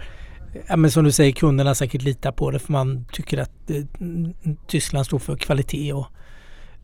[0.68, 3.76] ja, men som du säger, kunderna säkert litar på det för man tycker att eh,
[4.68, 6.08] Tyskland står för kvalitet och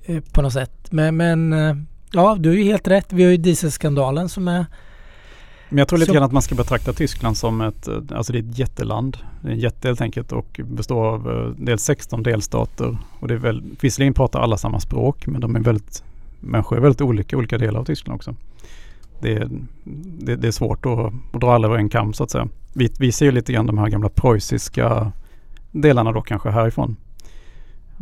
[0.05, 0.91] eh, på något sätt.
[0.91, 1.75] Men, men eh,
[2.11, 3.13] Ja, du är ju helt rätt.
[3.13, 4.65] Vi har ju dieselskandalen som är
[5.71, 8.39] men jag tror lite grann att man ska betrakta Tyskland som ett, eh, alltså det
[8.39, 9.17] är ett jätteland.
[9.41, 12.97] Det är en jätte helt enkelt och består av eh, dels 16 delstater.
[13.19, 16.03] Och det är väl, visserligen pratar alla samma språk men de är väldigt,
[16.39, 18.35] människor är väldigt olika i olika delar av Tyskland också.
[19.19, 19.49] Det är,
[20.19, 22.47] det, det är svårt att, att dra alla över en kam så att säga.
[22.73, 25.11] Vi, vi ser ju lite grann de här gamla preussiska
[25.71, 26.95] delarna då kanske härifrån.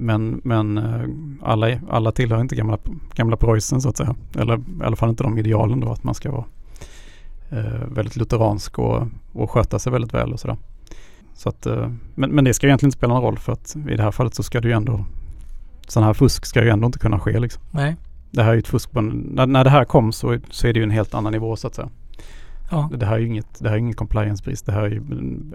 [0.02, 1.10] Men, men eh,
[1.42, 2.78] alla, alla tillhör inte gamla,
[3.14, 4.16] gamla Preussen så att säga.
[4.36, 6.46] Eller i alla fall inte de idealen då att man ska vara
[7.50, 10.58] eh, väldigt lutheransk och, och sköta sig väldigt väl och sådär.
[11.34, 13.96] Så att, eh, men, men det ska egentligen inte spela någon roll för att i
[13.96, 15.06] det här fallet så ska det ju ändå
[15.88, 17.64] sådana här fusk ska ju ändå inte kunna ske liksom.
[17.72, 17.96] Nej.
[18.32, 20.80] Det här är ju ett fusk när, när det här kom så, så är det
[20.80, 21.90] ju en helt annan nivå så att säga.
[22.70, 22.90] Ja.
[22.98, 24.66] Det här är ju inget, det här är ingen compliance-brist.
[24.66, 25.02] Det här är ju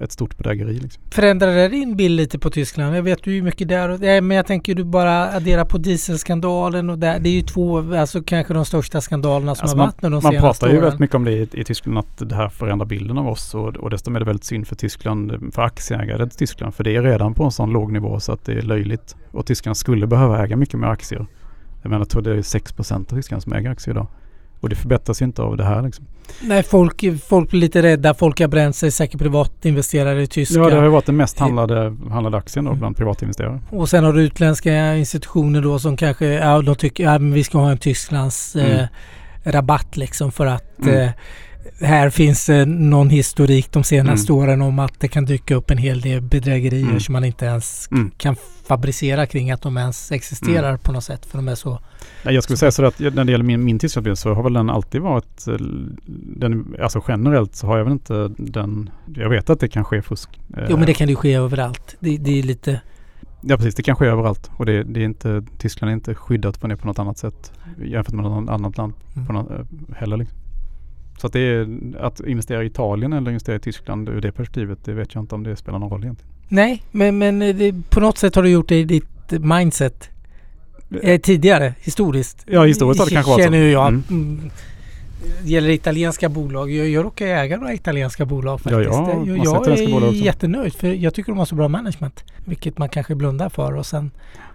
[0.00, 0.78] ett stort bedrägeri.
[0.78, 1.02] Liksom.
[1.10, 2.96] Förändrar det din bild lite på Tyskland?
[2.96, 3.88] Jag vet ju mycket där.
[3.88, 7.18] Och, men jag tänker du bara addera på dieselskandalen och där.
[7.18, 10.42] Det är ju två, alltså kanske de största skandalerna som alltså har varit de man
[10.42, 13.28] pratar ju väldigt mycket om det i, i, Tyskland att det här förändrar bilden av
[13.28, 16.74] oss och, och desto mer är det väldigt synd för Tyskland, för aktieägare till Tyskland.
[16.74, 19.16] För det är redan på en sån låg nivå så att det är löjligt.
[19.30, 21.26] Och Tyskland skulle behöva äga mycket mer aktier.
[21.82, 24.06] Jag menar, jag tror det är 6% av Tyskland som äger aktier idag.
[24.64, 26.06] Och det förbättras ju inte av det här liksom.
[26.40, 28.14] Nej, folk, folk blir lite rädda.
[28.14, 30.58] Folk har bränt sig, säkert privatinvesterare i tyska.
[30.58, 32.78] Ja, det har ju varit den mest handlade, handlade aktien då mm.
[32.78, 33.60] bland privatinvesterare.
[33.70, 37.44] Och sen har du utländska institutioner då som kanske, ja, de tycker att ja, vi
[37.44, 38.70] ska ha en Tysklands mm.
[38.70, 38.86] eh,
[39.44, 41.00] rabatt liksom för att mm.
[41.00, 41.10] eh,
[41.80, 44.44] här finns eh, någon historik de senaste mm.
[44.44, 47.00] åren om att det kan dyka upp en hel del bedrägerier mm.
[47.00, 48.10] som man inte ens mm.
[48.16, 50.78] kan fabricera kring att de ens existerar mm.
[50.78, 51.26] på något sätt.
[51.26, 51.80] För de är så...
[52.22, 54.70] Jag skulle säga så att när det gäller min, min tidsbild så har väl den
[54.70, 55.54] alltid varit, eh,
[56.36, 60.02] den, alltså generellt så har jag väl inte den, jag vet att det kan ske
[60.02, 60.40] fusk.
[60.68, 61.96] Jo men det kan ju ske överallt.
[62.00, 62.80] Det, det är lite
[63.46, 66.60] Ja precis, det kan ske överallt och det, det, är inte, Tyskland är inte skyddat
[66.60, 67.52] på det på något annat sätt
[67.84, 69.26] jämfört med något annat land mm.
[69.26, 70.16] på något, eh, heller.
[70.16, 70.38] Liksom.
[71.18, 74.78] Så att, det är, att investera i Italien eller investera i Tyskland ur det perspektivet,
[74.84, 76.34] det vet jag inte om det spelar någon roll egentligen.
[76.48, 80.10] Nej, men, men det, på något sätt har du gjort det i ditt mindset
[81.02, 82.44] eh, tidigare, historiskt.
[82.46, 83.52] Ja, historiskt har det kanske varit så.
[83.52, 83.88] Känner jag.
[83.88, 84.50] Mm.
[85.42, 86.70] Det gäller italienska bolag.
[86.70, 88.90] Jag, jag råkar äga några italienska bolag faktiskt.
[88.92, 92.24] Ja, ja, jag, jag är jättenöjd för jag tycker de har så bra management.
[92.44, 94.10] Vilket man kanske blundar för och sen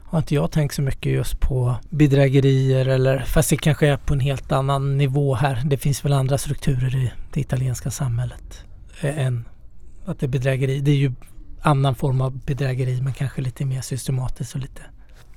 [0.09, 4.13] har inte jag tänkt så mycket just på bedrägerier eller fast det kanske är på
[4.13, 5.61] en helt annan nivå här.
[5.65, 8.63] Det finns väl andra strukturer i det italienska samhället
[9.01, 9.45] eh, än
[10.05, 10.79] att det är bedrägeri.
[10.79, 11.11] Det är ju
[11.61, 14.81] annan form av bedrägeri men kanske lite mer systematiskt och lite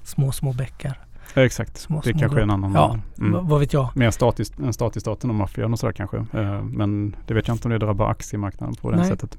[0.03, 0.99] små, små bäckar.
[1.35, 1.79] Ja, exakt.
[1.79, 2.73] Små, det små kanske är en annan.
[2.73, 3.47] Ja, mm.
[3.47, 3.97] vad vet jag.
[3.97, 6.17] Mer statisk, en stat i staten och maffian och sådär kanske.
[6.17, 9.07] Eh, men det vet jag inte om det drabbar aktiemarknaden på det Nej.
[9.07, 9.39] sättet.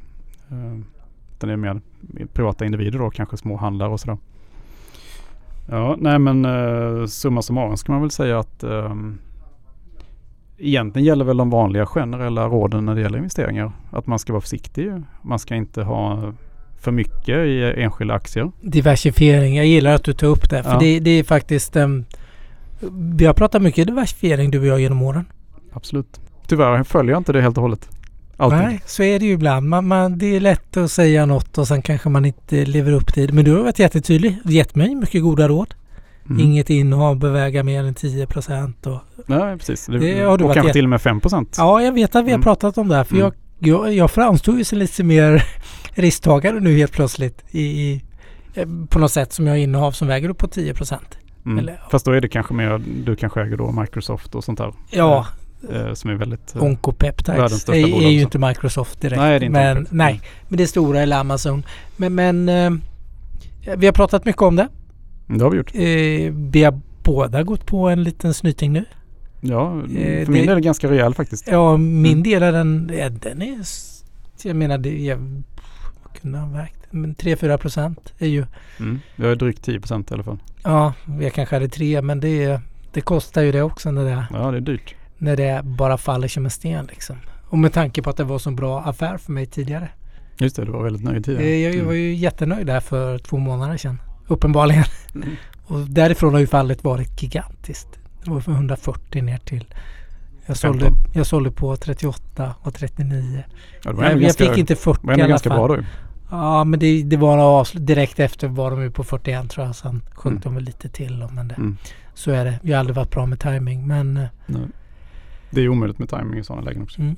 [0.51, 0.79] Eh,
[1.35, 1.81] utan det är mer
[2.33, 4.17] privata individer då, kanske små handlare och sådär.
[5.69, 9.19] Ja, nej men uh, summa summarum ska man väl säga att um,
[10.57, 13.71] egentligen gäller väl de vanliga generella råden när det gäller investeringar.
[13.91, 14.91] Att man ska vara försiktig.
[15.21, 16.33] Man ska inte ha
[16.79, 18.51] för mycket i enskilda aktier.
[18.61, 19.55] Diversifiering.
[19.55, 20.63] Jag gillar att du tar upp det.
[20.63, 20.79] För Ja.
[20.79, 21.75] det, det är faktiskt...
[21.75, 22.05] Um,
[23.17, 25.25] vi har pratat mycket diversifiering du och jag genom åren.
[25.73, 26.21] Absolut.
[26.47, 27.89] Tyvärr följer jag inte det helt och hållet.
[28.43, 28.59] Alltid.
[28.59, 29.69] Nej, så är det ju ibland.
[29.69, 33.13] Man, man, det är lätt att säga något och sen kanske man inte lever upp
[33.13, 33.33] till det.
[33.33, 34.37] Men du har varit jättetydlig.
[34.45, 35.73] Gett mig mycket goda råd.
[36.29, 36.39] Mm.
[36.39, 38.87] Inget innehav beväga mer än 10 procent.
[38.87, 39.85] Och, Nej, precis.
[39.85, 41.55] Det, Det har du och kanske jätte- till och med 5 procent.
[41.57, 42.43] ja, jag vet att vi har Mm.
[42.43, 43.03] pratat om det här.
[43.03, 43.31] För Mm.
[43.59, 45.43] jag, jag, jag framstod ju som lite mer
[45.93, 47.43] risktagare nu helt plötsligt.
[47.51, 48.01] I, i,
[48.53, 51.17] eh, på något sätt som jag har innehav som väger upp på 10 procent.
[51.45, 51.57] Mm.
[51.59, 54.73] Eller- Fast då är det kanske mer, du kanske äger då Microsoft och sånt där.
[54.91, 55.25] Ja,
[55.71, 56.55] Eh, som är väldigt...
[56.55, 59.19] eh, Oncopeptides är, är ju inte Microsoft direkt.
[59.21, 59.93] Nej, det är inte men, Microsoft.
[59.93, 61.63] nej, men det stora eller Amazon.
[61.97, 62.71] Men, men eh,
[63.77, 64.67] vi har pratat mycket om det.
[65.27, 65.71] det har vi gjort.
[65.75, 68.85] Eh, vi har båda gått på en liten snyting nu.
[69.41, 71.47] Ja, Eh, för min del är det ganska rejäl faktiskt.
[71.47, 72.23] Ja, min Mm.
[72.23, 72.87] del är den,
[73.21, 73.57] den är...
[74.43, 75.41] Jag menar, det jag,
[76.21, 76.75] kunde ha vägt?
[76.89, 78.45] Men 3-4 procent är ju...
[78.79, 78.99] Mm.
[79.15, 80.37] Jag är drygt 10 procent i alla fall.
[80.63, 82.59] Ja, jag kanske hade 3 men det,
[82.93, 84.95] det kostar ju det också det, Ja, det är dyrt.
[85.23, 87.15] När det bara faller som en sten liksom.
[87.49, 89.89] Och med tanke på att det var så bra affär för mig tidigare.
[90.37, 91.47] Just det, du var väldigt nöjd tidigare.
[91.47, 91.85] Eh, Jag Mm.
[91.85, 94.01] var ju jättenöjd där för två månader sedan.
[94.27, 94.83] Uppenbarligen.
[95.15, 95.29] Mm.
[95.65, 97.87] Och därifrån har ju fallet varit gigantiskt.
[98.23, 99.65] Det var från 140 ner till...
[100.45, 101.11] Jag sålde, 15.
[101.13, 103.43] jag sålde på 38 och 39.
[103.83, 105.57] Ja, Jag, jag ganska, fick inte 40 var i alla ganska fall.
[105.67, 105.83] bra då.
[106.31, 107.87] Ja men det, det var avslut.
[107.87, 109.75] Direkt efter var de ju på 41 tror jag.
[109.75, 110.41] Sen sjönk Mm.
[110.43, 111.27] de väl lite till.
[111.31, 111.77] Men det, Mm.
[112.13, 112.59] så är det.
[112.63, 113.87] Vi har aldrig varit bra med timing.
[113.87, 114.61] Men eh, Nej.
[115.53, 117.01] Det är omöjligt med timing i sådana lägen också.
[117.01, 117.15] mm.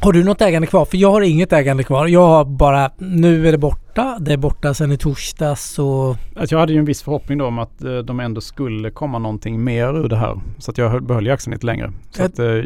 [0.00, 0.84] har du något ägande kvar?
[0.84, 2.06] För jag har inget ägande kvar.
[2.06, 4.18] Jag har bara, nu är det borta.
[4.20, 7.46] Det är borta sedan i torsdags och Alltså jag hade ju en viss förhoppning då
[7.46, 10.40] om att eh, de ändå skulle komma någonting mer ur det här.
[10.58, 11.92] Så att jag höll- behöll ju aktien lite längre.
[12.10, 12.64] Så Jag- att, eh, eh,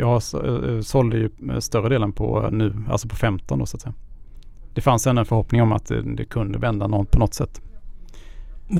[0.00, 0.22] jag
[0.84, 3.94] sålde ju större delen på nu, alltså på 15 då så att säga.
[4.74, 7.60] Det fanns ändå en förhoppning om att det, det kunde vända något på något sätt.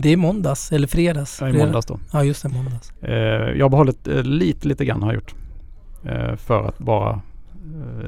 [0.00, 1.38] Det är måndags eller fredags.
[1.40, 1.98] Ja, I måndags då.
[2.12, 2.92] Ja just det, måndags.
[3.02, 3.12] Eh,
[3.58, 5.34] jag har behållit eh, lite, lite grann har jag gjort.
[6.04, 7.20] Eh, för att bara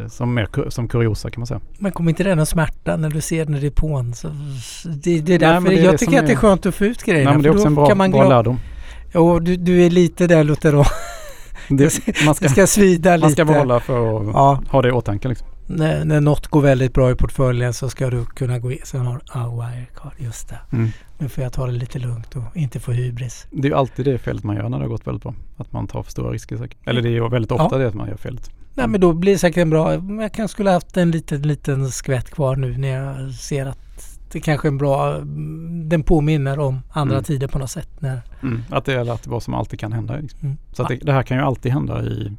[0.09, 1.61] som, mer, som kuriosa kan man säga.
[1.79, 4.15] Men kommer inte det någon smärta när du ser när det är på en?
[4.15, 4.29] Så,
[4.85, 6.41] det, det är Nej, därför men det är jag det tycker att det är är-
[6.41, 7.31] skönt att få ut grejerna.
[7.31, 8.59] Nej, men det är också en bra, kan man bra lärdom.
[9.15, 10.87] Jo, du, du är lite där Luther
[11.69, 13.25] Det, man, ska, Det ska svida lite.
[13.25, 15.29] man ska behålla för att Ja, ha det i åtanke.
[15.29, 15.47] Liksom.
[15.67, 18.79] när, när något går väldigt bra i portföljen så ska du kunna gå in.
[18.85, 20.59] Sen har du Wirecard, just det.
[20.73, 20.91] Mm.
[21.19, 23.47] Nu får jag ta det lite lugnt och inte få hybris.
[23.51, 25.35] Det är ju alltid det felet man gör när det har gått väldigt bra.
[25.57, 26.79] Att man tar för stora risker säkert.
[26.89, 28.51] Eller det är ju väldigt ofta det att man gör felet.
[28.75, 29.95] Nej men då blir det säkert en bra.
[29.95, 34.41] Jag kanske skulle haft en liten, liten skvätt kvar nu när jag ser att det
[34.41, 35.19] kanske är en bra,
[35.85, 37.25] den påminner om andra Mm.
[37.25, 37.89] tider på något sätt.
[37.99, 38.63] När, Mm.
[38.71, 40.17] Att det är att vad som alltid kan hända.
[40.17, 40.41] Liksom.
[40.43, 40.57] mm.
[40.73, 42.37] Så att det, det här kan ju alltid hända i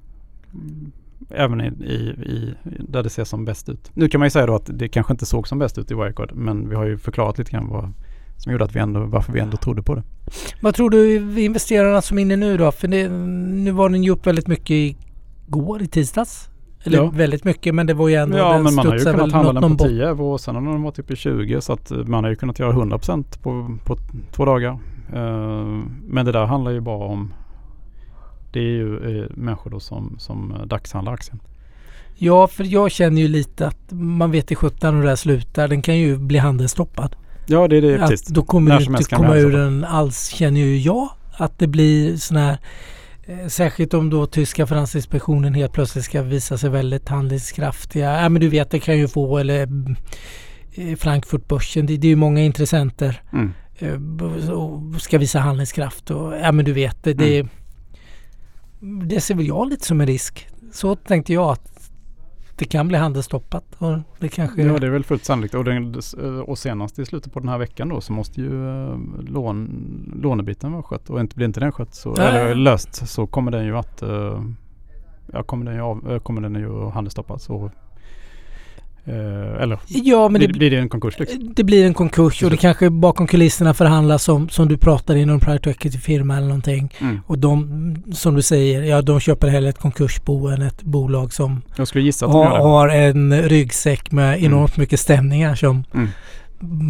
[1.29, 1.95] Även i, i,
[2.33, 3.91] i, där det ser som bäst ut.
[3.93, 5.93] Nu kan man ju säga då att det kanske inte såg som bäst ut i
[5.93, 6.31] Wirecard.
[6.35, 7.93] Men vi har ju förklarat lite grann vad
[8.37, 10.03] som gjorde att vi ändå, varför vi ändå trodde på det.
[10.61, 12.71] Vad tror du investerarna som är inne nu då?
[12.71, 14.71] För det, nu var den ju upp väldigt mycket
[15.47, 16.49] igår i tisdags.
[16.83, 17.09] Eller Ja.
[17.13, 19.61] väldigt mycket men det var ju ändå, Ja men man har ju kunnat handla den
[19.61, 21.97] på bot- 10 euro och sen har den varit uppe i 20 så att eh,
[21.97, 23.97] man har ju kunnat göra 100% på, på
[24.31, 24.71] två dagar.
[25.13, 25.65] Eh,
[26.07, 27.33] men det där handlar ju bara om
[28.53, 31.39] det är ju eh, människor då som, som dagshandlar aktien.
[32.15, 35.67] Ja för jag känner ju lite att man vet i sjutton hur det här slutar.
[35.67, 37.15] Den kan ju bli handelsstoppad.
[37.47, 38.27] Ja det är det Att precis.
[38.27, 41.09] då kommer du inte komma det ur den alls känner ju jag.
[41.37, 42.57] Att det blir sån här
[43.25, 48.21] eh, Särskilt om då tyska finansinspektionen helt plötsligt ska visa sig väldigt handlingskraftiga.
[48.21, 49.67] Ja men du vet det kan ju få eller
[50.73, 51.85] eh, Frankfurtbörsen.
[51.85, 53.21] Det, det är ju många intressenter.
[53.33, 53.53] Mm.
[53.79, 57.47] eh, och ska visa handlingskraft och ja men du vet det, det,
[58.81, 59.07] Mm.
[59.07, 60.47] det ser väl jag lite som en risk.
[60.73, 61.76] Så tänkte jag att
[62.57, 66.01] det kan bli handelsstoppat och det kanske Ja det är väl fullt sannolikt och, den,
[66.45, 70.71] och senast i slutet på den här veckan då så måste ju eh, lån, lånebiten
[70.71, 72.27] vara skött och inte, blir inte den skött så, Nej.
[72.27, 74.41] eller löst så kommer den ju att eh,
[75.33, 77.49] ja, kommer, den ju av, eh, kommer den ju handelsstoppas.
[77.49, 77.71] Och,
[79.07, 81.53] eller Ja, men blir, det, blir det en konkurs liksom?
[81.55, 85.25] det blir en konkurs och det kanske bakom kulisserna förhandlas om, som du pratar i
[85.25, 86.93] någon private equity-firma eller någonting.
[87.01, 87.19] Mm.
[87.25, 91.61] Och de, som du säger, ja de köper hellre ett konkursbo än ett bolag som
[92.21, 96.07] har, har en ryggsäck med enormt mycket stämningar som Mm.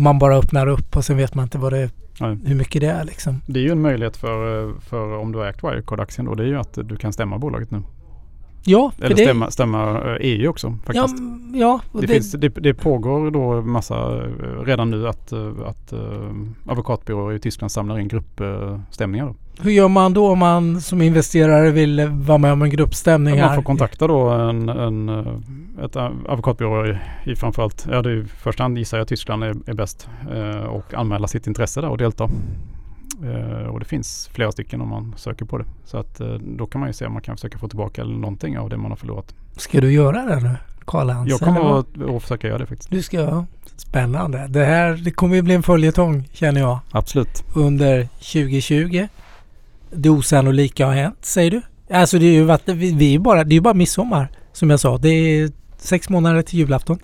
[0.03, 2.37] man bara öppnar upp och sen vet man inte vad det, Nej.
[2.45, 3.41] hur mycket det är liksom.
[3.45, 6.35] Det är ju en möjlighet för, eh, för om du har ägt Wirecard-aktien då.
[6.35, 7.81] Det är ju att du kan stämma bolaget nu.
[8.69, 11.23] Ja, Eller det, stämma, stämma eh, EU också ja, faktiskt.
[11.53, 15.51] ja och det, det, finns, det, det pågår då massa eh, redan nu att, eh,
[15.65, 15.99] att uh,
[16.65, 19.25] advokatbyråer i Tyskland samlar in gruppstämningar.
[19.25, 19.35] Då.
[19.63, 23.49] hur gör man då om man som investerare vill vara med om en gruppstämning Man
[23.49, 23.55] här?
[23.55, 25.09] får kontakta då en, en,
[25.83, 29.55] ett advokatbyrå i, i framförallt, ja det är i första hand gissar jag Tyskland är,
[29.65, 32.29] är bäst eh, och anmäla sitt intresse där och delta.
[33.23, 35.65] Eh, och det finns flera stycken om man söker på det.
[35.85, 38.59] Så att eh, då kan man ju se om man kan försöka få tillbaka någonting
[38.59, 39.35] av det man har förlorat.
[39.57, 40.55] Ska du göra det nu?
[40.85, 41.29] Karl Hans?
[41.29, 42.89] Jag kommer att, att försöka göra det faktiskt.
[42.89, 44.47] Du ska, spännande.
[44.47, 47.43] Det här det kommer ju bli en följetong känner jag Absolut.
[47.55, 49.07] under 2020.
[49.91, 51.61] Det osannolika har hänt säger du?
[51.89, 54.79] Alltså det är ju varit, vi, vi är bara, det är bara midsommar som jag
[54.79, 54.97] sa.
[54.97, 56.99] Det är sex månader till julafton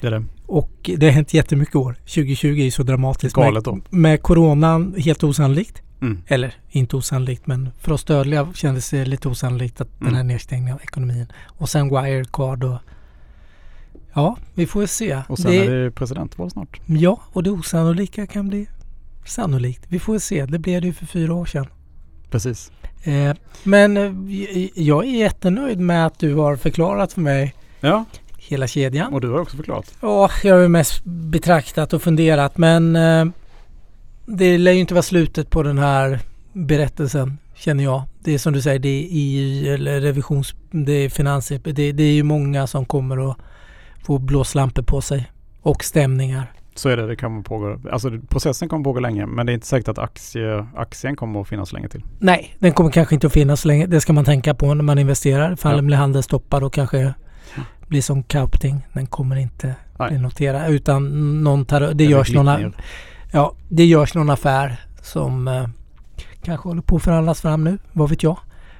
[0.00, 0.24] Det är det.
[0.52, 1.94] Och det har hänt jättemycket år.
[1.94, 3.34] 2020 är ju så dramatiskt.
[3.34, 3.74] Galet då.
[3.74, 5.82] Med, med coronan helt osannolikt.
[6.00, 6.22] Mm.
[6.26, 10.26] Eller inte osannolikt men för oss dödliga kändes det lite osannolikt att den här Mm.
[10.26, 11.26] nedstängningen av ekonomin.
[11.46, 12.78] Och sen Wirecard och
[14.14, 15.22] Ja, vi får se.
[15.28, 16.80] Och sen det, är det presidentval snart.
[16.86, 18.66] Ja, och det osannolika kan bli
[19.26, 19.84] sannolikt.
[19.88, 20.46] Vi får se.
[20.46, 21.66] Det blev det ju för fyra år sedan.
[22.30, 22.72] Precis.
[23.02, 28.04] Eh, men eh, jag är jättenöjd med att du har förklarat för mig Ja,
[28.52, 29.12] hela kedjan.
[29.12, 29.94] och du har också förklarat.
[30.00, 33.24] Ja, jag har ju mest betraktat och funderat men eh,
[34.26, 36.20] det lär ju inte vara slutet på den här
[36.52, 38.02] berättelsen känner jag.
[38.24, 40.54] Det är som du säger, det är EU eller revisions...
[40.70, 41.48] Det är finans...
[41.48, 43.36] Det, det är ju många som kommer att
[44.04, 45.30] få blåslampor på sig.
[45.62, 46.52] Och stämningar.
[46.74, 47.78] Så är det, det kan pågå.
[47.92, 51.48] Alltså processen kommer pågå länge men det är inte säkert att aktie, aktien kommer att
[51.48, 52.02] finnas länge till.
[52.18, 53.86] Nej, den kommer kanske inte att finnas länge.
[53.86, 55.52] Det ska man tänka på när man investerar.
[55.52, 55.82] Ifall Ja.
[55.82, 57.14] blir handelsstoppad och kanske
[57.92, 58.86] blir som Kaupting.
[58.92, 60.08] Den kommer inte Nej.
[60.08, 61.02] bli noterad utan
[61.44, 62.72] någon tar, det görs någon,
[63.32, 65.68] ja, det görs någon affär som eh,
[66.42, 67.78] kanske håller på att förhandlas fram nu.
[67.92, 68.38] Vad vet jag.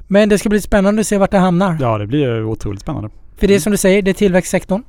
[0.09, 1.79] Men det ska bli spännande att se vart det hamnar.
[1.81, 3.11] Ja, det blir otroligt spännande.
[3.37, 4.83] För det är som du säger, det är tillväxtsektorn.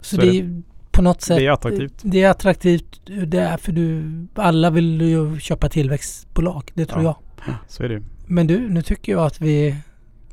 [0.00, 2.00] Så, Så det är på något sätt Det är attraktivt.
[2.02, 3.00] Det är attraktivt.
[3.26, 6.70] Det är för du, alla vill ju köpa tillväxtbolag.
[6.74, 7.18] Det tror Ja.
[7.46, 7.54] jag.
[7.68, 8.02] Så är det.
[8.26, 9.76] Men du, nu tycker jag att vi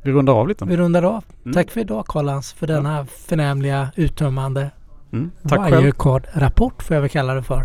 [0.04, 0.64] Vi rundar av lite.
[0.64, 1.24] Vi rundar av.
[1.44, 1.54] Mm.
[1.54, 4.70] Tack för idag Karl-Hans för denna förnämliga uttömmande
[5.14, 5.30] Mm.
[5.48, 5.84] Tack själv.
[5.84, 7.64] Wirecard-rapport får jag väl kalla det för.